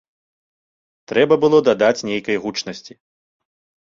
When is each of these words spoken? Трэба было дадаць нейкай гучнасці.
Трэба 1.11 1.37
было 1.43 1.59
дадаць 1.67 2.05
нейкай 2.09 2.39
гучнасці. 2.47 2.93